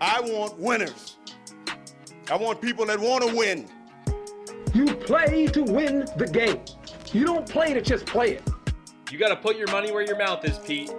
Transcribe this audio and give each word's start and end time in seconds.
I 0.00 0.20
want 0.20 0.58
winners. 0.58 1.16
I 2.30 2.36
want 2.36 2.60
people 2.60 2.84
that 2.86 3.00
want 3.00 3.26
to 3.26 3.34
win. 3.34 3.66
You 4.74 4.94
play 4.94 5.46
to 5.46 5.62
win 5.62 6.06
the 6.18 6.26
game. 6.26 6.60
You 7.12 7.24
don't 7.24 7.48
play 7.48 7.72
to 7.72 7.80
just 7.80 8.04
play 8.04 8.32
it. 8.32 8.42
You 9.10 9.18
got 9.18 9.28
to 9.28 9.36
put 9.36 9.56
your 9.56 9.70
money 9.70 9.92
where 9.92 10.04
your 10.04 10.18
mouth 10.18 10.44
is, 10.44 10.58
Pete. 10.58 10.92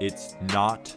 It's 0.00 0.36
not 0.52 0.94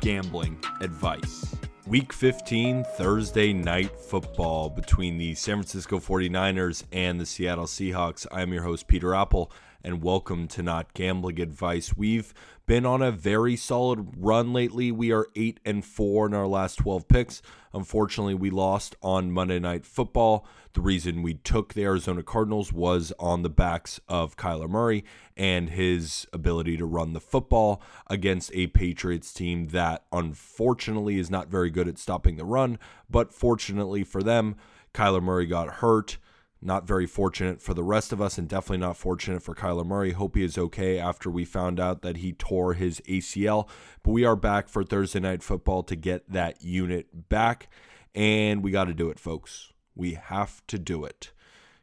gambling 0.00 0.62
advice. 0.82 1.56
Week 1.86 2.12
15, 2.12 2.84
Thursday 2.96 3.52
night 3.54 3.98
football 3.98 4.68
between 4.68 5.16
the 5.16 5.34
San 5.34 5.56
Francisco 5.56 5.98
49ers 5.98 6.84
and 6.92 7.18
the 7.18 7.26
Seattle 7.26 7.64
Seahawks. 7.64 8.26
I'm 8.30 8.52
your 8.52 8.62
host, 8.62 8.86
Peter 8.86 9.14
Appel, 9.14 9.50
and 9.84 10.02
welcome 10.02 10.46
to 10.48 10.62
Not 10.62 10.94
Gambling 10.94 11.40
Advice. 11.40 11.96
We've 11.96 12.32
been 12.66 12.86
on 12.86 13.02
a 13.02 13.10
very 13.10 13.56
solid 13.56 14.14
run 14.16 14.52
lately. 14.52 14.92
We 14.92 15.12
are 15.12 15.26
8 15.34 15.60
and 15.64 15.84
4 15.84 16.26
in 16.26 16.34
our 16.34 16.46
last 16.46 16.76
12 16.76 17.08
picks. 17.08 17.42
Unfortunately, 17.74 18.34
we 18.34 18.50
lost 18.50 18.94
on 19.02 19.32
Monday 19.32 19.58
Night 19.58 19.84
Football. 19.84 20.46
The 20.74 20.80
reason 20.80 21.22
we 21.22 21.34
took 21.34 21.74
the 21.74 21.82
Arizona 21.82 22.22
Cardinals 22.22 22.72
was 22.72 23.12
on 23.18 23.42
the 23.42 23.50
backs 23.50 24.00
of 24.08 24.36
Kyler 24.36 24.68
Murray 24.68 25.04
and 25.36 25.70
his 25.70 26.26
ability 26.32 26.76
to 26.76 26.86
run 26.86 27.12
the 27.12 27.20
football 27.20 27.82
against 28.06 28.50
a 28.54 28.68
Patriots 28.68 29.32
team 29.32 29.68
that 29.68 30.04
unfortunately 30.12 31.18
is 31.18 31.30
not 31.30 31.48
very 31.48 31.70
good 31.70 31.88
at 31.88 31.98
stopping 31.98 32.36
the 32.36 32.44
run. 32.44 32.78
But 33.10 33.32
fortunately 33.32 34.04
for 34.04 34.22
them, 34.22 34.56
Kyler 34.94 35.22
Murray 35.22 35.46
got 35.46 35.76
hurt. 35.76 36.18
Not 36.64 36.86
very 36.86 37.06
fortunate 37.06 37.60
for 37.60 37.74
the 37.74 37.82
rest 37.82 38.12
of 38.12 38.22
us, 38.22 38.38
and 38.38 38.48
definitely 38.48 38.78
not 38.78 38.96
fortunate 38.96 39.42
for 39.42 39.52
Kyler 39.52 39.84
Murray. 39.84 40.12
Hope 40.12 40.36
he 40.36 40.44
is 40.44 40.56
okay 40.56 40.96
after 40.96 41.28
we 41.28 41.44
found 41.44 41.80
out 41.80 42.02
that 42.02 42.18
he 42.18 42.32
tore 42.32 42.74
his 42.74 43.00
ACL. 43.08 43.68
But 44.04 44.12
we 44.12 44.24
are 44.24 44.36
back 44.36 44.68
for 44.68 44.84
Thursday 44.84 45.18
Night 45.18 45.42
Football 45.42 45.82
to 45.82 45.96
get 45.96 46.30
that 46.30 46.62
unit 46.62 47.28
back, 47.28 47.68
and 48.14 48.62
we 48.62 48.70
got 48.70 48.84
to 48.84 48.94
do 48.94 49.10
it, 49.10 49.18
folks. 49.18 49.72
We 49.96 50.14
have 50.14 50.64
to 50.68 50.78
do 50.78 51.04
it. 51.04 51.32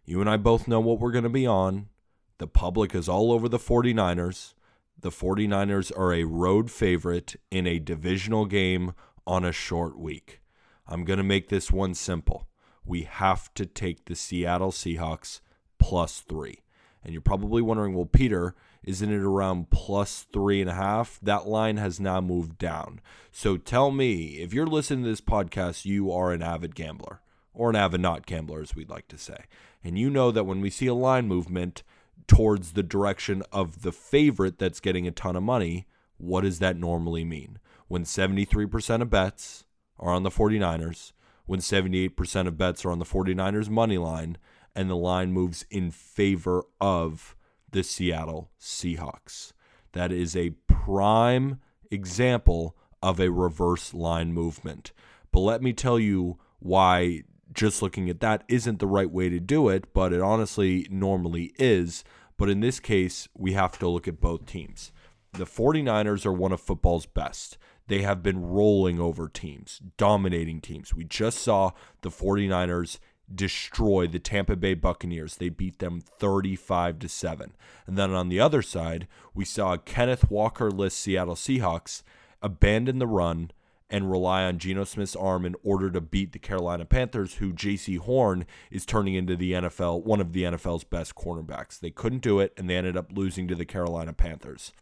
You 0.06 0.22
and 0.22 0.30
I 0.30 0.38
both 0.38 0.66
know 0.66 0.80
what 0.80 1.02
we're 1.02 1.12
going 1.12 1.26
to 1.26 1.30
be 1.30 1.46
on. 1.46 1.90
The 2.38 2.48
public 2.48 2.96
is 2.96 3.10
all 3.10 3.34
over 3.34 3.50
the 3.50 3.60
49ers. 3.60 4.54
The 4.98 5.12
49ers 5.12 5.92
are 5.98 6.14
a 6.14 6.24
road 6.24 6.72
favorite 6.72 7.36
in 7.52 7.68
a 7.68 7.80
divisional 7.80 8.46
game 8.46 8.94
on 9.28 9.44
a 9.44 9.52
short 9.52 10.00
week. 10.00 10.40
I'm 10.88 11.04
going 11.04 11.18
to 11.18 11.24
make 11.24 11.50
this 11.50 11.70
one 11.70 11.94
simple 11.94 12.49
we 12.90 13.04
have 13.04 13.54
to 13.54 13.66
take 13.68 14.06
the 14.06 14.16
Seattle 14.16 14.72
Seahawks 14.72 15.42
plus 15.78 16.22
three. 16.22 16.64
And 17.04 17.14
you're 17.14 17.22
probably 17.22 17.62
wondering, 17.62 17.94
well, 17.94 18.06
Peter, 18.06 18.56
isn't 18.84 19.12
it 19.12 19.22
around 19.22 19.70
plus 19.70 20.26
three 20.34 20.60
and 20.60 20.70
a 20.70 20.74
half? 20.74 21.20
That 21.22 21.48
line 21.48 21.78
has 21.78 22.00
now 22.00 22.20
moved 22.20 22.58
down. 22.58 23.00
So 23.32 23.58
tell 23.58 23.92
me, 23.92 24.40
if 24.40 24.54
you're 24.54 24.68
listening 24.68 25.04
to 25.04 25.10
this 25.12 25.22
podcast, 25.22 25.86
you 25.86 26.12
are 26.12 26.34
an 26.34 26.42
avid 26.42 26.76
gambler 26.76 27.22
or 27.54 27.70
an 27.70 27.76
avid 27.76 28.02
not 28.02 28.26
gambler, 28.26 28.62
as 28.62 28.76
we'd 28.76 28.90
like 28.90 29.08
to 29.10 29.18
say. 29.18 29.46
And 29.84 29.98
you 29.98 30.10
know 30.10 30.32
that 30.32 30.46
when 30.46 30.60
we 30.60 30.72
see 30.72 30.88
a 30.88 30.94
line 30.94 31.28
movement 31.28 31.84
towards 32.28 32.74
the 32.74 32.84
direction 32.84 33.44
of 33.52 33.84
the 33.84 33.92
favorite 33.92 34.58
that's 34.58 34.80
getting 34.80 35.08
a 35.08 35.12
ton 35.12 35.36
of 35.36 35.44
money, 35.44 35.86
what 36.18 36.42
does 36.42 36.60
that 36.60 36.76
normally 36.76 37.24
mean? 37.24 37.60
When 37.88 38.04
73% 38.04 39.02
of 39.02 39.10
bets 39.10 39.66
are 40.00 40.12
on 40.12 40.24
the 40.24 40.30
49ers, 40.30 41.12
when 41.50 41.60
78% 41.60 42.48
of 42.48 42.60
bets 42.60 42.86
are 42.86 42.92
on 42.92 43.00
the 43.00 43.06
49ers 43.06 43.70
money 43.70 43.98
line 43.98 44.38
and 44.76 44.88
the 44.88 44.96
line 44.96 45.32
moves 45.32 45.66
in 45.72 45.90
favor 45.90 46.64
of 46.80 47.36
the 47.72 47.82
Seattle 47.82 48.52
Seahawks. 48.62 49.54
That 49.94 50.12
is 50.12 50.36
a 50.36 50.52
prime 50.68 51.60
example 51.90 52.78
of 53.02 53.20
a 53.20 53.32
reverse 53.32 53.96
line 53.96 54.32
movement. 54.32 54.92
But 55.32 55.40
let 55.40 55.64
me 55.64 55.74
tell 55.74 55.98
you 55.98 56.38
why 56.60 57.24
just 57.52 57.82
looking 57.82 58.12
at 58.12 58.20
that 58.20 58.44
isn't 58.48 58.78
the 58.78 58.86
right 58.86 59.10
way 59.10 59.28
to 59.30 59.40
do 59.40 59.70
it, 59.70 59.92
but 59.92 60.14
it 60.14 60.22
honestly 60.22 60.86
normally 60.92 61.52
is. 61.58 62.04
But 62.38 62.52
in 62.52 62.60
this 62.60 62.80
case, 62.80 63.28
we 63.36 63.54
have 63.54 63.80
to 63.80 63.90
look 63.90 64.08
at 64.08 64.22
both 64.22 64.46
teams. 64.46 64.92
The 65.34 65.46
49ers 65.46 66.28
are 66.28 66.32
one 66.32 66.52
of 66.52 66.62
football's 66.62 67.08
best 67.08 67.58
they 67.90 68.04
have 68.04 68.24
been 68.24 68.46
rolling 68.46 69.00
over 69.00 69.28
teams, 69.28 69.82
dominating 69.98 70.62
teams. 70.62 70.96
We 70.96 71.04
just 71.04 71.40
saw 71.40 71.72
the 72.02 72.10
49ers 72.10 73.00
destroy 73.34 74.08
the 74.08 74.20
Tampa 74.20 74.56
Bay 74.56 74.76
Buccaneers. 74.76 75.36
They 75.36 75.50
beat 75.50 75.80
them 75.80 76.00
35 76.02 77.00
to 77.00 77.10
7. 77.10 77.54
And 77.86 77.98
then 77.98 78.12
on 78.12 78.30
the 78.30 78.40
other 78.40 78.62
side, 78.62 79.08
we 79.34 79.44
saw 79.44 79.76
Kenneth 79.78 80.30
Walker-less 80.30 80.94
Seattle 80.94 81.36
Seahawks 81.36 82.04
abandon 82.42 83.00
the 83.00 83.08
run 83.08 83.52
and 83.90 84.12
rely 84.12 84.44
on 84.44 84.60
Geno 84.60 84.84
Smith's 84.84 85.16
arm 85.16 85.46
in 85.46 85.56
order 85.64 85.90
to 85.90 86.00
beat 86.00 86.32
the 86.32 86.40
Carolina 86.40 86.86
Panthers, 86.86 87.36
who 87.36 87.54
Jaycee 87.54 87.98
Horn 87.98 88.46
is 88.70 88.86
turning 88.86 89.16
into 89.16 89.36
the 89.36 89.54
NFL, 89.54 90.04
one 90.04 90.22
of 90.22 90.32
the 90.34 90.44
NFL's 90.44 90.84
best 90.84 91.16
cornerbacks. 91.16 91.80
They 91.80 91.90
couldn't 91.90 92.22
do 92.22 92.40
it, 92.40 92.54
and 92.56 92.70
they 92.70 92.78
ended 92.78 92.96
up 92.96 93.12
losing 93.12 93.48
to 93.48 93.56
the 93.56 93.66
Carolina 93.66 94.14
Panthers. 94.14 94.74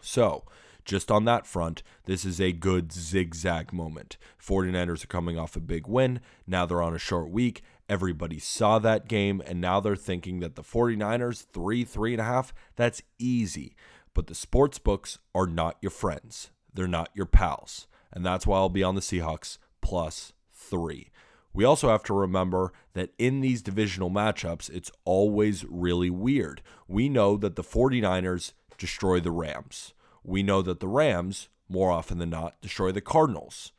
So, 0.00 0.44
just 0.84 1.10
on 1.10 1.24
that 1.24 1.46
front, 1.46 1.82
this 2.04 2.24
is 2.24 2.40
a 2.40 2.52
good 2.52 2.92
zigzag 2.92 3.72
moment. 3.72 4.16
49ers 4.40 5.04
are 5.04 5.08
coming 5.08 5.38
off 5.38 5.56
a 5.56 5.60
big 5.60 5.86
win. 5.86 6.20
Now 6.46 6.66
they're 6.66 6.82
on 6.82 6.94
a 6.94 6.98
short 6.98 7.30
week. 7.30 7.62
Everybody 7.88 8.38
saw 8.38 8.78
that 8.78 9.08
game, 9.08 9.42
and 9.46 9.60
now 9.60 9.80
they're 9.80 9.96
thinking 9.96 10.40
that 10.40 10.54
the 10.54 10.62
49ers, 10.62 11.46
three, 11.52 11.84
three 11.84 12.12
and 12.12 12.20
a 12.20 12.24
half, 12.24 12.54
that's 12.76 13.02
easy. 13.18 13.74
But 14.14 14.26
the 14.26 14.34
sports 14.34 14.78
books 14.78 15.18
are 15.34 15.46
not 15.46 15.76
your 15.80 15.90
friends. 15.90 16.50
They're 16.72 16.86
not 16.86 17.10
your 17.14 17.26
pals. 17.26 17.86
And 18.12 18.24
that's 18.24 18.46
why 18.46 18.58
I'll 18.58 18.68
be 18.68 18.82
on 18.82 18.94
the 18.94 19.00
Seahawks 19.00 19.58
plus 19.80 20.32
three. 20.52 21.10
We 21.54 21.64
also 21.64 21.88
have 21.88 22.02
to 22.04 22.14
remember 22.14 22.72
that 22.94 23.12
in 23.18 23.40
these 23.40 23.62
divisional 23.62 24.10
matchups, 24.10 24.70
it's 24.70 24.90
always 25.04 25.64
really 25.64 26.10
weird. 26.10 26.62
We 26.88 27.08
know 27.08 27.36
that 27.36 27.56
the 27.56 27.62
49ers 27.62 28.52
destroy 28.78 29.20
the 29.20 29.30
Rams 29.30 29.92
we 30.22 30.42
know 30.42 30.62
that 30.62 30.80
the 30.80 30.88
Rams, 30.88 31.48
more 31.68 31.90
often 31.90 32.18
than 32.18 32.30
not, 32.30 32.60
destroy 32.60 32.92
the 32.92 33.00
Cardinals. 33.00 33.72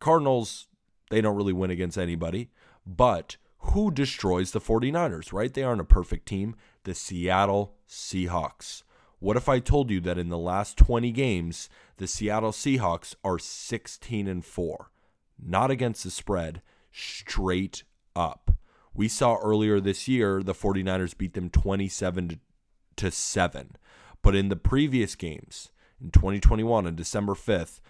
Cardinals, 0.00 0.68
they 1.10 1.20
don't 1.20 1.36
really 1.36 1.52
win 1.52 1.70
against 1.70 1.98
anybody, 1.98 2.50
but 2.86 3.36
who 3.58 3.90
destroys 3.90 4.52
the 4.52 4.60
49ers, 4.60 5.32
right? 5.32 5.52
They 5.52 5.62
aren't 5.62 5.80
a 5.80 5.84
perfect 5.84 6.26
team. 6.26 6.54
The 6.84 6.94
Seattle 6.94 7.74
Seahawks. 7.88 8.82
What 9.18 9.36
if 9.36 9.48
I 9.48 9.58
told 9.58 9.90
you 9.90 10.00
that 10.00 10.18
in 10.18 10.28
the 10.28 10.38
last 10.38 10.76
20 10.76 11.10
games, 11.10 11.68
the 11.96 12.06
Seattle 12.06 12.52
Seahawks 12.52 13.14
are 13.24 13.38
16 13.38 14.28
and 14.28 14.44
4? 14.44 14.90
Not 15.42 15.70
against 15.70 16.04
the 16.04 16.10
spread, 16.10 16.62
straight 16.92 17.82
up. 18.14 18.52
We 18.94 19.08
saw 19.08 19.36
earlier 19.36 19.80
this 19.80 20.06
year 20.06 20.42
the 20.42 20.54
49ers 20.54 21.16
beat 21.16 21.34
them 21.34 21.50
27 21.50 22.40
to 22.96 23.10
7. 23.10 23.76
But 24.22 24.36
in 24.36 24.48
the 24.48 24.56
previous 24.56 25.14
games, 25.14 25.70
in 26.00 26.10
2021 26.10 26.86
on 26.86 26.94
December 26.94 27.34
5th, 27.34 27.80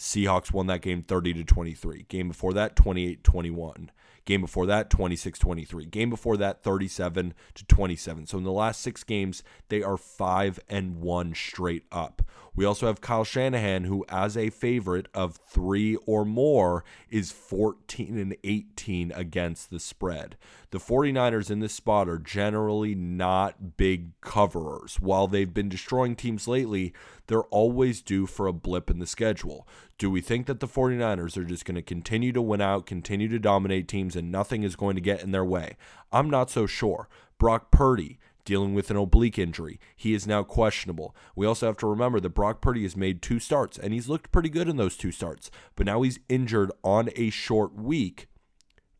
Seahawks 0.00 0.52
won 0.52 0.66
that 0.68 0.80
game 0.80 1.02
30 1.02 1.34
to 1.34 1.44
23. 1.44 2.06
Game 2.08 2.28
before 2.28 2.52
that 2.54 2.76
28 2.76 3.22
21. 3.22 3.90
Game 4.30 4.42
before 4.42 4.66
that, 4.66 4.90
26 4.90 5.40
23. 5.40 5.86
Game 5.86 6.08
before 6.08 6.36
that, 6.36 6.62
37 6.62 7.34
to 7.54 7.64
27. 7.64 8.26
So 8.26 8.38
in 8.38 8.44
the 8.44 8.52
last 8.52 8.80
six 8.80 9.02
games, 9.02 9.42
they 9.70 9.82
are 9.82 9.96
5 9.96 10.60
and 10.68 11.00
1 11.00 11.34
straight 11.34 11.82
up. 11.90 12.22
We 12.54 12.64
also 12.64 12.86
have 12.86 13.00
Kyle 13.00 13.24
Shanahan, 13.24 13.84
who, 13.84 14.04
as 14.08 14.36
a 14.36 14.50
favorite 14.50 15.06
of 15.14 15.36
three 15.48 15.96
or 16.06 16.24
more, 16.24 16.84
is 17.08 17.32
14 17.32 18.18
and 18.18 18.36
18 18.44 19.12
against 19.12 19.70
the 19.70 19.80
spread. 19.80 20.36
The 20.70 20.78
49ers 20.78 21.50
in 21.50 21.60
this 21.60 21.74
spot 21.74 22.08
are 22.08 22.18
generally 22.18 22.94
not 22.94 23.76
big 23.76 24.20
coverers. 24.20 25.00
While 25.00 25.26
they've 25.26 25.52
been 25.52 25.68
destroying 25.68 26.16
teams 26.16 26.46
lately, 26.46 26.92
they're 27.28 27.42
always 27.42 28.02
due 28.02 28.26
for 28.26 28.46
a 28.46 28.52
blip 28.52 28.90
in 28.90 28.98
the 28.98 29.06
schedule. 29.06 29.66
Do 29.98 30.10
we 30.10 30.20
think 30.20 30.46
that 30.46 30.60
the 30.60 30.68
49ers 30.68 31.36
are 31.36 31.44
just 31.44 31.64
going 31.64 31.76
to 31.76 31.82
continue 31.82 32.32
to 32.32 32.42
win 32.42 32.60
out, 32.60 32.86
continue 32.86 33.28
to 33.28 33.38
dominate 33.38 33.86
teams, 33.86 34.16
and 34.20 34.30
nothing 34.30 34.62
is 34.62 34.76
going 34.76 34.94
to 34.94 35.00
get 35.00 35.22
in 35.22 35.32
their 35.32 35.44
way? 35.44 35.76
I'm 36.12 36.30
not 36.30 36.50
so 36.50 36.66
sure. 36.66 37.08
Brock 37.38 37.72
Purdy 37.72 38.20
dealing 38.44 38.74
with 38.74 38.90
an 38.90 38.96
oblique 38.96 39.38
injury. 39.38 39.80
He 39.96 40.14
is 40.14 40.26
now 40.26 40.44
questionable. 40.44 41.14
We 41.34 41.46
also 41.46 41.66
have 41.66 41.76
to 41.78 41.86
remember 41.86 42.20
that 42.20 42.30
Brock 42.30 42.60
Purdy 42.60 42.84
has 42.84 42.96
made 42.96 43.20
two 43.20 43.40
starts, 43.40 43.78
and 43.78 43.92
he's 43.92 44.08
looked 44.08 44.32
pretty 44.32 44.48
good 44.48 44.68
in 44.68 44.76
those 44.76 44.96
two 44.96 45.10
starts, 45.10 45.50
but 45.74 45.86
now 45.86 46.02
he's 46.02 46.20
injured 46.28 46.70
on 46.84 47.10
a 47.16 47.30
short 47.30 47.74
week, 47.74 48.28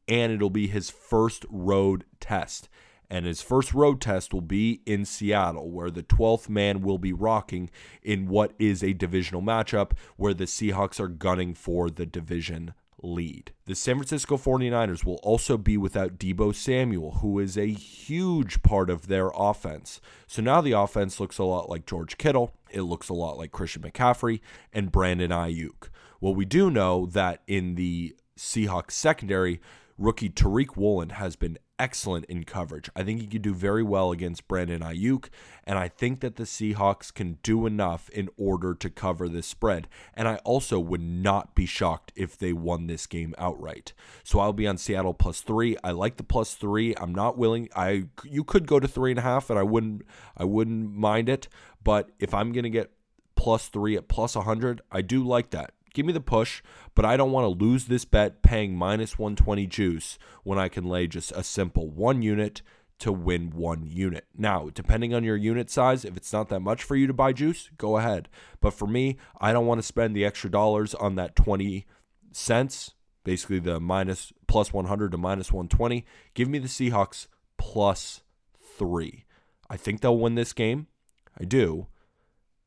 and 0.09 0.33
it'll 0.33 0.51
be 0.51 0.67
his 0.67 0.91
first 0.91 1.47
road 1.49 2.05
test 2.19 2.69
and 3.11 3.27
his 3.27 3.43
first 3.43 3.75
road 3.75 4.01
test 4.01 4.33
will 4.33 4.41
be 4.41 4.81
in 4.87 5.05
Seattle, 5.05 5.71
where 5.71 5.91
the 5.91 6.05
12th 6.05 6.49
man 6.49 6.81
will 6.81 6.99
be 6.99 7.13
rocking 7.13 7.69
in 8.03 8.29
what 8.29 8.53
is 8.59 8.85
a 8.85 8.93
divisional 8.93 9.43
matchup 9.43 9.93
where 10.17 10.33
the 10.33 10.45
Seahawks 10.45 11.01
are 11.01 11.09
gunning 11.09 11.53
for 11.53 11.91
the 11.91 12.07
division 12.07 12.73
lead. 13.03 13.53
The 13.67 13.75
San 13.75 13.97
Francisco 13.97 14.37
49ers 14.37 15.05
will 15.05 15.21
also 15.23 15.57
be 15.57 15.77
without 15.77 16.19
Deebo 16.19 16.55
Samuel, 16.55 17.19
who 17.21 17.39
is 17.39 17.57
a 17.57 17.67
huge 17.67 18.63
part 18.63 18.91
of 18.91 19.07
their 19.07 19.31
offense. 19.35 20.01
So 20.27 20.43
now 20.43 20.61
the 20.61 20.73
offense 20.73 21.21
looks 21.21 21.39
a 21.39 21.45
lot 21.45 21.69
like 21.69 21.87
George 21.87 22.19
Kittle. 22.19 22.55
it 22.71 22.83
looks 22.83 23.09
a 23.09 23.15
lot 23.15 23.39
like 23.39 23.53
Christian 23.53 23.83
McCaffrey 23.83 24.41
and 24.73 24.93
Brandon 24.93 25.31
Aiyuk. 25.31 25.89
Well, 26.21 26.35
we 26.35 26.45
do 26.45 26.71
know 26.71 27.07
that 27.07 27.43
in 27.47 27.75
the 27.75 28.15
Seahawks 28.39 28.93
secondary, 28.93 29.61
rookie 29.99 30.31
Tariq 30.31 30.77
Woolen 30.77 31.11
has 31.11 31.37
been 31.37 31.59
excellent 31.81 32.27
in 32.27 32.45
coverage. 32.45 32.91
I 32.95 33.03
think 33.03 33.21
he 33.21 33.27
could 33.27 33.41
do 33.41 33.55
very 33.55 33.83
well 33.83 34.13
against 34.13 34.47
Brandon 34.47 34.83
Aiyuk, 34.83 35.31
and 35.65 35.79
I 35.79 35.89
think 35.89 36.21
that 36.21 36.37
the 36.37 36.45
Seahawks 36.45 37.13
can 37.13 37.39
do 37.43 37.65
enough 37.65 38.11
in 38.11 38.29
order 38.37 38.75
to 38.75 38.91
cover 38.91 39.29
this 39.29 39.47
spread. 39.47 39.89
And 40.13 40.29
I 40.29 40.37
also 40.45 40.79
would 40.79 41.01
not 41.01 41.55
be 41.55 41.65
shocked 41.65 42.13
if 42.15 42.37
they 42.37 42.53
won 42.53 42.87
this 42.87 43.07
game 43.07 43.35
outright. 43.39 43.95
So 44.23 44.41
I'll 44.41 44.53
be 44.53 44.69
on 44.69 44.77
Seattle 44.77 45.15
plus 45.15 45.41
three. 45.41 45.77
I 45.83 45.93
like 45.93 46.19
the 46.19 46.23
plus 46.23 46.55
three. 46.55 46.95
I'm 47.01 47.15
not 47.15 47.39
willing. 47.39 47.71
I 47.75 48.05
you 48.25 48.45
could 48.45 48.67
go 48.67 48.79
to 48.79 48.87
three 48.87 49.11
and 49.11 49.19
a 49.19 49.23
half, 49.23 49.49
and 49.49 49.59
I 49.59 49.63
wouldn't 49.63 50.03
I 50.37 50.45
wouldn't 50.45 50.95
mind 50.95 51.31
it. 51.31 51.49
But 51.83 52.11
if 52.19 52.35
I'm 52.35 52.53
gonna 52.53 52.69
get 52.69 52.93
plus 53.37 53.69
three 53.69 53.97
at 53.97 54.07
plus 54.07 54.37
100, 54.37 54.83
I 54.93 55.01
do 55.01 55.25
like 55.25 55.49
that 55.51 55.73
give 55.93 56.07
me 56.07 56.13
the 56.13 56.21
push, 56.21 56.63
but 56.95 57.05
I 57.05 57.17
don't 57.17 57.33
want 57.33 57.45
to 57.45 57.65
lose 57.65 57.87
this 57.87 58.05
bet 58.05 58.43
paying 58.43 58.75
minus 58.75 59.19
120 59.19 59.67
juice 59.67 60.19
when 60.43 60.59
I 60.59 60.69
can 60.69 60.85
lay 60.85 61.07
just 61.07 61.33
a 61.33 61.43
simple 61.43 61.89
one 61.89 62.23
unit 62.23 62.63
to 63.01 63.13
win 63.13 63.51
one 63.51 63.87
unit. 63.87 64.27
Now, 64.37 64.69
depending 64.73 65.15
on 65.15 65.25
your 65.25 65.37
unit 65.37 65.71
size, 65.71 66.05
if 66.05 66.17
it's 66.17 66.33
not 66.33 66.49
that 66.51 66.61
much 66.61 66.83
for 66.83 66.97
you 66.97 67.07
to 67.07 67.15
buy 67.15 67.33
juice, 67.33 67.71
go 67.79 67.97
ahead. 67.97 68.29
But 68.61 68.75
for 68.75 68.87
me, 68.87 69.17
I 69.41 69.53
don't 69.53 69.67
want 69.67 69.79
to 69.79 69.87
spend 69.87 70.15
the 70.15 70.25
extra 70.25 70.51
dollars 70.51 70.95
on 70.95 71.15
that 71.17 71.35
20 71.35 71.87
cents, 72.31 72.93
basically 73.25 73.59
the 73.59 73.81
minus 73.81 74.33
plus 74.47 74.73
100 74.73 75.13
to 75.13 75.19
minus 75.19 75.51
120. 75.51 76.05
Give 76.35 76.49
me 76.49 76.59
the 76.59 76.69
Seahawks 76.69 77.27
plus 77.57 78.23
three. 78.79 79.25
I 79.71 79.77
think 79.77 80.01
they'll 80.01 80.19
win 80.19 80.35
this 80.35 80.53
game. 80.53 80.87
I 81.39 81.45
do. 81.45 81.87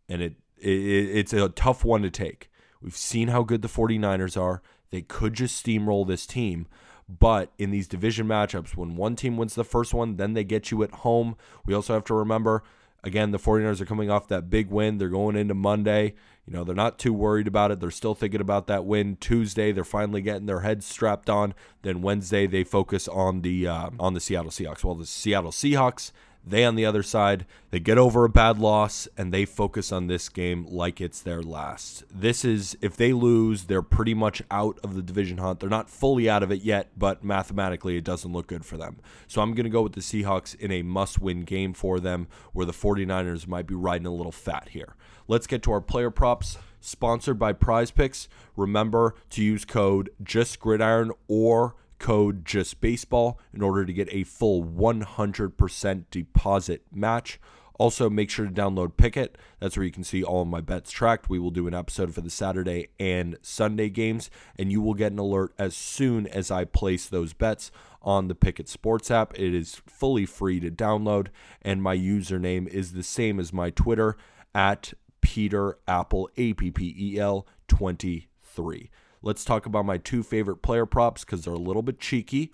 And 0.10 0.22
it, 0.22 0.36
it 0.58 0.70
it's 0.70 1.34
a 1.34 1.50
tough 1.50 1.86
one 1.86 2.02
to 2.02 2.10
take. 2.10 2.50
We've 2.84 2.96
seen 2.96 3.30
how 3.30 3.44
good 3.44 3.62
the 3.62 3.70
49ers 3.70 4.40
are. 4.40 4.62
They 4.92 5.02
could 5.02 5.34
just 5.34 5.66
steamroll 5.66 6.06
this 6.06 6.28
team. 6.28 6.68
But 7.08 7.52
in 7.58 7.72
these 7.72 7.88
division 7.88 8.28
matchups, 8.28 8.76
when 8.76 8.96
one 8.96 9.16
team 9.16 9.38
wins 9.38 9.56
the 9.56 9.64
first 9.64 9.94
one, 9.94 10.18
then 10.18 10.34
they 10.34 10.44
get 10.44 10.72
you 10.72 10.84
at 10.84 10.92
home. 10.92 11.36
We 11.66 11.74
also 11.74 11.94
have 11.94 12.06
to 12.06 12.14
remember, 12.14 12.64
again, 13.04 13.32
the 13.32 13.40
49ers 13.40 13.82
are 13.82 13.86
coming 13.86 14.10
off 14.10 14.28
that 14.28 14.50
big 14.50 14.70
win. 14.70 14.98
They're 14.98 15.10
going 15.10 15.36
into 15.36 15.54
Monday. 15.54 16.16
You 16.46 16.54
know, 16.54 16.64
they're 16.64 16.76
not 16.76 17.00
too 17.00 17.14
worried 17.14 17.48
about 17.48 17.72
it. 17.72 17.80
They're 17.80 17.92
still 17.92 18.16
thinking 18.16 18.42
about 18.42 18.68
that 18.68 18.86
win. 18.86 19.18
Tuesday, 19.18 19.72
they're 19.72 19.84
finally 19.84 20.22
getting 20.22 20.46
their 20.46 20.62
heads 20.62 20.86
strapped 20.86 21.30
on. 21.30 21.54
Then 21.84 22.02
Wednesday, 22.02 22.48
they 22.48 22.64
focus 22.64 23.08
on 23.08 23.42
the 23.42 23.68
uh, 23.68 23.90
on 24.00 24.14
the 24.14 24.20
Seattle 24.20 24.52
Seahawks. 24.52 24.84
Well, 24.84 24.96
the 24.96 25.06
Seattle 25.06 25.52
Seahawks 25.52 26.12
they, 26.46 26.66
on 26.66 26.76
the 26.76 26.86
other 26.86 27.04
side, 27.04 27.46
they 27.72 27.80
get 27.80 27.98
over 27.98 28.26
a 28.26 28.30
bad 28.30 28.58
loss 28.58 29.08
and 29.18 29.34
they 29.34 29.46
focus 29.46 29.92
on 29.92 30.08
this 30.08 30.28
game 30.28 30.66
like 30.70 31.00
it's 31.00 31.22
their 31.22 31.42
last. 31.42 32.04
This 32.14 32.44
is, 32.44 32.78
if 32.82 32.98
they 32.98 33.14
lose, 33.14 33.66
they're 33.66 33.82
pretty 33.82 34.14
much 34.14 34.42
out 34.52 34.78
of 34.84 34.96
the 34.96 35.02
division 35.02 35.38
hunt. 35.38 35.60
They're 35.60 35.70
not 35.70 35.90
fully 35.90 36.30
out 36.30 36.44
of 36.44 36.52
it 36.52 36.62
yet, 36.62 36.90
but 36.98 37.24
mathematically, 37.24 37.96
it 37.96 38.04
doesn't 38.04 38.34
look 38.34 38.48
good 38.48 38.66
for 38.66 38.78
them. 38.78 38.98
So 39.28 39.42
I'm 39.42 39.54
going 39.54 39.64
to 39.64 39.70
go 39.70 39.82
with 39.82 39.94
the 39.94 40.02
Seahawks 40.02 40.54
in 40.60 40.72
a 40.72 40.82
must 40.82 41.20
win 41.20 41.44
game 41.44 41.74
for 41.74 42.00
them 42.00 42.28
where 42.52 42.66
the 42.66 42.74
49ers 42.74 43.48
might 43.48 43.68
be 43.68 43.76
riding 43.76 44.08
a 44.08 44.14
little 44.14 44.32
fat 44.32 44.70
here. 44.70 44.96
Let's 45.28 45.48
get 45.48 45.64
to 45.64 45.72
our 45.72 45.82
player 45.82 46.10
props 46.10 46.58
sponsored 46.82 47.40
by 47.40 47.54
Prize 47.54 47.92
Picks. 47.92 48.28
Remember 48.58 49.16
to 49.30 49.42
use 49.42 49.64
code 49.64 50.10
JustGridiron 50.22 51.12
or 51.30 51.76
code 52.04 52.44
just 52.44 52.82
baseball 52.82 53.40
in 53.54 53.62
order 53.62 53.86
to 53.86 53.94
get 53.94 54.10
a 54.12 54.26
full 54.26 54.62
100% 54.62 56.04
deposit 56.12 56.84
match. 56.92 57.40
Also, 57.80 58.10
make 58.10 58.30
sure 58.30 58.46
to 58.46 58.52
download 58.52 58.96
Pikkit. 58.96 59.30
That's 59.62 59.78
where 59.78 59.86
you 59.86 59.92
can 59.92 60.04
see 60.04 60.22
all 60.22 60.42
of 60.42 60.50
my 60.50 60.60
bets 60.60 60.92
tracked. 60.92 61.30
We 61.30 61.40
will 61.40 61.50
do 61.50 61.66
an 61.66 61.74
episode 61.74 62.14
for 62.14 62.20
the 62.20 62.30
Saturday 62.30 62.90
and 63.00 63.38
Sunday 63.42 63.88
games, 63.88 64.30
and 64.60 64.70
you 64.70 64.82
will 64.82 64.96
get 64.96 65.14
an 65.14 65.18
alert 65.18 65.54
as 65.58 65.78
soon 65.78 66.28
as 66.28 66.52
I 66.52 66.66
place 66.66 67.08
those 67.08 67.32
bets 67.32 67.72
on 68.02 68.28
the 68.28 68.36
Pikkit 68.36 68.68
Sports 68.68 69.10
app. 69.10 69.34
It 69.40 69.54
is 69.54 69.82
fully 69.88 70.26
free 70.26 70.60
to 70.60 70.70
download, 70.70 71.28
and 71.62 71.82
my 71.82 71.96
username 71.98 72.68
is 72.68 72.92
the 72.92 73.02
same 73.02 73.40
as 73.40 73.54
my 73.54 73.70
Twitter 73.70 74.18
at 74.54 74.94
Peter 75.22 75.78
Appel, 75.88 76.30
A 76.36 76.54
P 76.54 76.70
P 76.70 76.94
E 76.98 77.18
L 77.18 77.48
23. 77.70 78.92
Let's 79.26 79.46
talk 79.46 79.66
about 79.66 79.86
my 79.86 79.98
two 79.98 80.22
favorite 80.22 80.58
player 80.58 80.86
props 80.86 81.24
because 81.24 81.46
they're 81.46 81.54
a 81.54 81.58
little 81.58 81.82
bit 81.82 81.98
cheeky. 81.98 82.52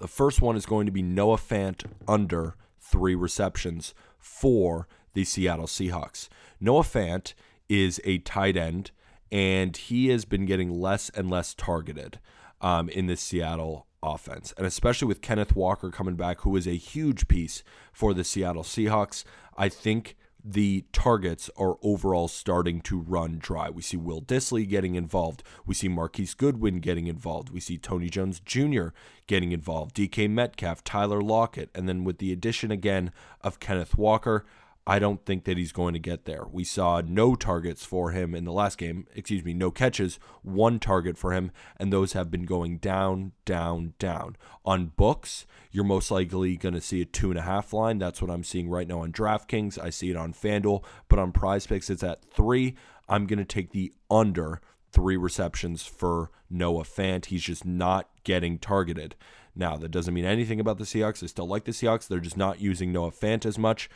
The 0.00 0.08
first 0.08 0.42
one 0.42 0.56
is 0.56 0.66
going 0.66 0.86
to 0.86 0.92
be 0.92 1.02
Noah 1.02 1.36
Fant 1.36 1.84
under 2.08 2.56
three 2.80 3.14
receptions 3.14 3.94
for 4.18 4.88
the 5.14 5.22
Seattle 5.22 5.68
Seahawks. 5.68 6.28
Noah 6.60 6.82
Fant 6.82 7.32
is 7.68 8.00
a 8.04 8.18
tight 8.18 8.56
end, 8.56 8.90
and 9.30 9.76
he 9.76 10.08
has 10.08 10.24
been 10.24 10.46
getting 10.46 10.68
less 10.68 11.10
and 11.10 11.30
less 11.30 11.54
targeted 11.54 12.18
um, 12.60 12.88
in 12.88 13.06
the 13.06 13.16
Seattle 13.16 13.86
offense. 14.02 14.52
And 14.58 14.66
especially 14.66 15.06
with 15.06 15.22
Kenneth 15.22 15.54
Walker 15.54 15.92
coming 15.92 16.16
back, 16.16 16.40
who 16.40 16.56
is 16.56 16.66
a 16.66 16.72
huge 16.72 17.28
piece 17.28 17.62
for 17.92 18.12
the 18.14 18.24
Seattle 18.24 18.64
Seahawks, 18.64 19.22
I 19.56 19.68
think 19.68 20.16
the 20.52 20.84
targets 20.92 21.50
are 21.58 21.76
overall 21.82 22.26
starting 22.26 22.80
to 22.80 22.98
run 22.98 23.38
dry. 23.38 23.68
We 23.68 23.82
see 23.82 23.98
Will 23.98 24.22
Dissly 24.22 24.66
getting 24.66 24.94
involved. 24.94 25.42
We 25.66 25.74
see 25.74 25.88
Marquise 25.88 26.32
Goodwin 26.32 26.80
getting 26.80 27.06
involved. 27.06 27.50
We 27.50 27.60
see 27.60 27.76
Tony 27.76 28.08
Jones 28.08 28.40
Jr. 28.40 28.88
getting 29.26 29.52
involved. 29.52 29.94
DK 29.94 30.30
Metcalf, 30.30 30.82
Tyler 30.84 31.20
Lockett, 31.20 31.70
and 31.74 31.86
then 31.86 32.02
with 32.02 32.16
the 32.18 32.32
addition 32.32 32.70
again 32.70 33.12
of 33.42 33.60
Kenneth 33.60 33.98
Walker, 33.98 34.46
I 34.88 34.98
don't 34.98 35.22
think 35.26 35.44
that 35.44 35.58
he's 35.58 35.70
going 35.70 35.92
to 35.92 35.98
get 35.98 36.24
there. 36.24 36.46
We 36.50 36.64
saw 36.64 37.02
no 37.04 37.34
targets 37.34 37.84
for 37.84 38.12
him 38.12 38.34
in 38.34 38.44
the 38.44 38.52
last 38.52 38.78
game, 38.78 39.06
excuse 39.14 39.44
me, 39.44 39.52
no 39.52 39.70
catches, 39.70 40.18
one 40.40 40.80
target 40.80 41.18
for 41.18 41.34
him, 41.34 41.50
and 41.76 41.92
those 41.92 42.14
have 42.14 42.30
been 42.30 42.46
going 42.46 42.78
down, 42.78 43.32
down, 43.44 43.92
down. 43.98 44.36
On 44.64 44.86
books, 44.86 45.44
you're 45.70 45.84
most 45.84 46.10
likely 46.10 46.56
going 46.56 46.72
to 46.72 46.80
see 46.80 47.02
a 47.02 47.04
two 47.04 47.28
and 47.28 47.38
a 47.38 47.42
half 47.42 47.74
line. 47.74 47.98
That's 47.98 48.22
what 48.22 48.30
I'm 48.30 48.42
seeing 48.42 48.70
right 48.70 48.88
now 48.88 49.00
on 49.00 49.12
DraftKings. 49.12 49.78
I 49.78 49.90
see 49.90 50.08
it 50.08 50.16
on 50.16 50.32
FanDuel, 50.32 50.82
but 51.10 51.18
on 51.18 51.32
Prize 51.32 51.66
Picks, 51.66 51.90
it's 51.90 52.02
at 52.02 52.24
three. 52.24 52.74
I'm 53.10 53.26
going 53.26 53.40
to 53.40 53.44
take 53.44 53.72
the 53.72 53.92
under 54.10 54.62
three 54.90 55.18
receptions 55.18 55.84
for 55.84 56.30
Noah 56.48 56.84
Fant. 56.84 57.26
He's 57.26 57.42
just 57.42 57.66
not 57.66 58.08
getting 58.24 58.58
targeted. 58.58 59.16
Now, 59.54 59.76
that 59.76 59.90
doesn't 59.90 60.14
mean 60.14 60.24
anything 60.24 60.60
about 60.60 60.78
the 60.78 60.84
Seahawks. 60.84 61.22
I 61.22 61.26
still 61.26 61.46
like 61.46 61.64
the 61.64 61.72
Seahawks. 61.72 62.08
They're 62.08 62.20
just 62.20 62.38
not 62.38 62.62
using 62.62 62.90
Noah 62.90 63.10
Fant 63.10 63.44
as 63.44 63.58
much 63.58 63.90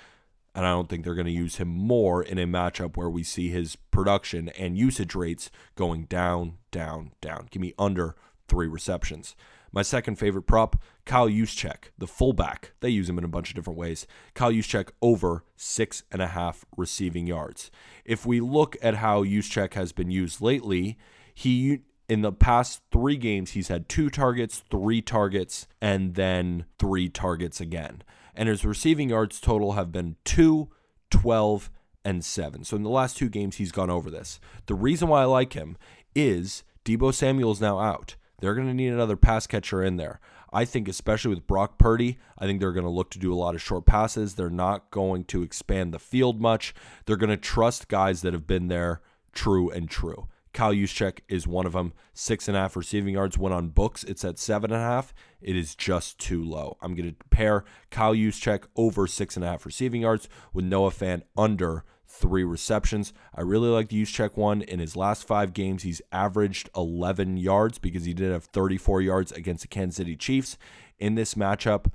and 0.55 0.67
I 0.67 0.71
don't 0.71 0.89
think 0.89 1.05
they're 1.05 1.15
going 1.15 1.27
to 1.27 1.33
use 1.33 1.57
him 1.57 1.69
more 1.69 2.23
in 2.23 2.39
a 2.39 2.47
matchup 2.47 2.97
where 2.97 3.11
we 3.11 3.23
see 3.23 3.49
his 3.49 3.77
production 3.77 4.49
and 4.51 4.77
usage 4.77 5.15
rates 5.15 5.51
going 5.77 6.05
down, 6.05 6.59
down, 6.71 7.13
down. 7.21 7.49
Give 7.51 7.63
me 7.63 7.73
under 7.79 8.15
three 8.49 8.67
receptions. 8.67 9.35
My 9.75 9.81
second 9.81 10.17
favorite 10.17 10.43
prop, 10.43 10.77
Kyle 11.07 11.29
Juszczyk, 11.29 11.91
the 11.97 12.07
fullback. 12.07 12.73
They 12.81 12.91
use 12.91 13.09
him 13.09 13.17
in 13.17 13.25
a 13.25 13.29
bunch 13.29 13.49
of 13.49 13.57
different 13.57 13.79
ways. 13.79 14.07
Kyle 14.35 14.53
Juszczyk 14.53 14.91
over 15.01 15.45
six 15.57 16.03
and 16.13 16.21
a 16.21 16.27
half 16.27 16.67
receiving 16.77 17.27
yards. 17.27 17.71
If 18.05 18.27
we 18.27 18.41
look 18.41 18.77
at 18.83 18.97
how 18.97 19.25
Juszczyk 19.25 19.73
has 19.73 19.93
been 19.93 20.11
used 20.11 20.43
lately, 20.43 20.99
he 21.35 21.81
in 22.07 22.21
the 22.21 22.33
past 22.33 22.83
three 22.91 23.17
games 23.17 23.53
he's 23.53 23.69
had 23.69 23.89
two 23.89 24.11
targets, 24.11 24.63
three 24.71 25.01
targets, 25.01 25.67
and 25.81 26.15
then 26.15 26.67
three 26.79 27.09
targets 27.09 27.59
again 27.59 28.03
and 28.35 28.49
his 28.49 28.65
receiving 28.65 29.11
yards 29.11 29.41
total 29.41 29.73
have 29.73 29.93
been 29.93 30.17
2, 30.25 30.69
12, 31.11 31.71
and 32.05 32.25
7. 32.25 32.65
So 32.65 32.77
in 32.77 32.83
the 32.83 32.91
last 32.91 33.17
two 33.17 33.29
games, 33.29 33.57
he's 33.57 33.73
gone 33.73 33.91
over 33.91 34.11
this. 34.11 34.41
The 34.67 34.75
reason 34.75 35.09
why 35.09 35.23
I 35.23 35.27
like 35.27 35.53
him 35.53 35.77
is 36.15 36.65
Deebo 36.85 37.15
Samuel's 37.15 37.61
now 37.61 37.79
out. 37.79 38.17
They're 38.41 38.55
going 38.55 38.67
to 38.67 38.75
need 38.75 38.93
another 38.93 39.17
pass 39.17 39.47
catcher 39.47 39.83
in 39.85 39.97
there. 39.97 40.21
I 40.53 40.65
think, 40.65 40.89
especially 40.89 41.35
with 41.35 41.47
Brock 41.47 41.79
Purdy, 41.79 42.19
I 42.39 42.45
think 42.45 42.61
they're 42.61 42.73
going 42.73 42.85
to 42.85 42.91
look 42.91 43.11
to 43.11 43.19
do 43.19 43.33
a 43.33 43.37
lot 43.37 43.55
of 43.55 43.63
short 43.63 43.87
passes. 43.87 44.35
They're 44.35 44.51
not 44.51 44.91
going 44.91 45.25
to 45.27 45.43
expand 45.43 45.95
the 45.95 45.99
field 45.99 46.41
much. 46.41 46.75
They're 47.07 47.17
going 47.17 47.31
to 47.31 47.37
trust 47.37 47.89
guys 47.89 48.21
that 48.23 48.35
have 48.35 48.47
been 48.47 48.69
there 48.69 49.01
true 49.33 49.71
and 49.71 49.89
true. 49.89 50.29
Kyle 50.53 50.73
Juszczyk 50.73 51.21
is 51.29 51.47
one 51.47 51.67
of 51.67 51.73
them. 51.73 51.93
Six 52.13 52.47
and 52.47 52.57
a 52.57 52.61
half 52.61 52.77
receiving 52.77 53.15
yards. 53.15 53.39
When 53.39 53.53
on 53.53 53.69
books, 53.69 54.05
it's 54.05 54.25
at 54.25 54.39
seven 54.39 54.71
and 54.71 54.81
a 54.81 54.85
half. 54.85 55.15
It 55.41 55.57
is 55.57 55.75
just 55.75 56.19
too 56.19 56.45
low. 56.45 56.77
I'm 56.83 56.95
going 56.95 57.11
to 57.11 57.17
pair 57.31 57.65
Kyle 57.91 58.15
Juszczyk 58.15 58.65
over 58.77 59.07
six 59.07 59.37
and 59.37 59.45
a 59.45 59.49
half 59.49 59.65
receiving 59.65 60.03
yards 60.03 60.29
with 60.53 60.65
Noah 60.65 60.91
Fant 60.91 61.23
under 61.37 61.85
three 62.07 62.45
receptions. 62.45 63.15
I 63.35 63.41
really 63.41 63.71
like 63.71 63.89
the 63.89 64.03
Juszczyk 64.03 64.37
one. 64.37 64.61
In 64.63 64.79
his 64.79 64.95
last 64.95 65.27
five 65.27 65.55
games, 65.55 65.83
he's 65.83 66.03
averaged 66.13 66.69
11 66.77 67.39
yards 67.39 67.79
because 67.79 68.05
he 68.05 68.13
did 68.13 68.31
have 68.31 68.45
34 68.45 69.01
yards 69.01 69.33
against 69.33 69.63
the 69.63 69.69
Kansas 69.69 69.97
City 69.97 70.17
Chiefs. 70.17 70.59
In 70.99 71.15
this 71.15 71.35
matchup, 71.35 71.87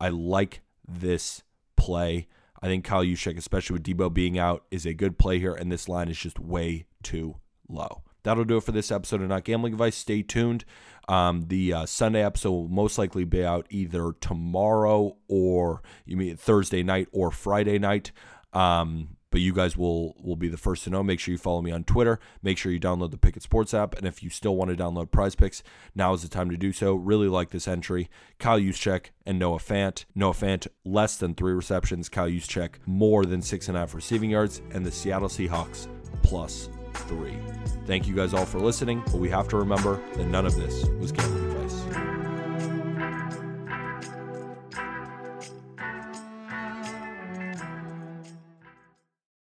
I 0.00 0.08
like 0.08 0.62
this 0.88 1.42
play. 1.76 2.28
I 2.62 2.66
think 2.66 2.84
Kyle 2.84 3.04
Juszczyk, 3.04 3.36
especially 3.36 3.74
with 3.74 3.84
Deebo 3.84 4.12
being 4.12 4.38
out, 4.38 4.64
is 4.70 4.86
a 4.86 4.94
good 4.94 5.18
play 5.18 5.38
here, 5.38 5.52
and 5.52 5.70
this 5.70 5.88
line 5.88 6.08
is 6.08 6.16
just 6.16 6.38
way 6.38 6.86
too 7.02 7.36
low 7.68 8.02
that'll 8.26 8.44
do 8.44 8.56
it 8.56 8.64
for 8.64 8.72
this 8.72 8.90
episode 8.90 9.22
of 9.22 9.28
Not 9.28 9.44
Gambling 9.44 9.72
Advice. 9.72 9.96
Stay 9.96 10.20
tuned. 10.20 10.64
Um, 11.08 11.42
the 11.46 11.72
uh, 11.72 11.86
Sunday 11.86 12.24
episode 12.24 12.50
will 12.50 12.68
most 12.68 12.98
likely 12.98 13.24
be 13.24 13.44
out 13.44 13.66
either 13.70 14.12
tomorrow 14.20 15.16
or 15.28 15.80
you 16.04 16.16
mean 16.16 16.36
Thursday 16.36 16.82
night 16.82 17.06
or 17.12 17.30
Friday 17.30 17.78
night. 17.78 18.10
Um, 18.52 19.10
but 19.30 19.40
you 19.40 19.52
guys 19.52 19.76
will 19.76 20.16
will 20.18 20.36
be 20.36 20.48
the 20.48 20.56
first 20.56 20.84
to 20.84 20.90
know. 20.90 21.02
Make 21.02 21.20
sure 21.20 21.30
you 21.30 21.38
follow 21.38 21.62
me 21.62 21.70
on 21.70 21.84
Twitter. 21.84 22.18
Make 22.42 22.58
sure 22.58 22.72
you 22.72 22.80
download 22.80 23.10
the 23.10 23.18
Pikkit 23.18 23.42
Sports 23.42 23.74
app, 23.74 23.94
and 23.96 24.06
if 24.06 24.22
you 24.22 24.30
still 24.30 24.56
want 24.56 24.70
to 24.70 24.76
download 24.76 25.10
Prize 25.10 25.34
Picks, 25.34 25.62
now 25.94 26.14
is 26.14 26.22
the 26.22 26.28
time 26.28 26.48
to 26.50 26.56
do 26.56 26.72
so. 26.72 26.94
Really 26.94 27.28
like 27.28 27.50
this 27.50 27.68
entry. 27.68 28.08
Kyle 28.38 28.58
Juszczyk 28.58 29.10
and 29.26 29.38
Noah 29.38 29.58
Fant. 29.58 30.06
Noah 30.14 30.32
Fant 30.32 30.66
less 30.84 31.16
than 31.16 31.34
three 31.34 31.52
receptions. 31.52 32.08
Kyle 32.08 32.30
Juszczyk 32.30 32.76
more 32.86 33.26
than 33.26 33.42
six 33.42 33.68
and 33.68 33.76
a 33.76 33.80
half 33.80 33.94
receiving 33.94 34.30
yards, 34.30 34.62
and 34.72 34.86
the 34.86 34.90
Seattle 34.90 35.28
Seahawks 35.28 35.86
plus 36.22 36.70
three. 36.96 37.38
Thank 37.86 38.06
you 38.06 38.14
guys 38.14 38.34
all 38.34 38.46
for 38.46 38.58
listening, 38.58 39.02
but 39.06 39.16
we 39.16 39.28
have 39.30 39.48
to 39.48 39.56
remember 39.56 40.00
that 40.14 40.26
none 40.26 40.46
of 40.46 40.56
this 40.56 40.84
was 41.00 41.12
gambling 41.12 41.50
advice. 41.52 42.25